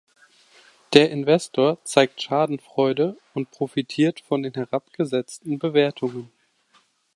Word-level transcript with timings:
Der 0.93 1.11
Investor 1.11 1.77
zeigt 1.85 2.23
Schadenfreude 2.23 3.19
und 3.35 3.51
profitiert 3.51 4.19
von 4.21 4.41
den 4.41 4.55
herabgesetzten 4.55 5.59
Bewertungen. 5.59 6.31